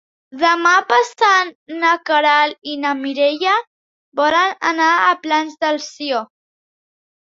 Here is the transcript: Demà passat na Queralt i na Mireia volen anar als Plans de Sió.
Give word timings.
Demà 0.43 0.69
passat 0.91 1.51
na 1.83 1.91
Queralt 2.11 2.73
i 2.73 2.75
na 2.87 2.95
Mireia 3.05 3.55
volen 4.25 4.61
anar 4.75 4.93
als 4.99 5.25
Plans 5.31 5.65
de 5.65 5.75
Sió. 5.91 6.29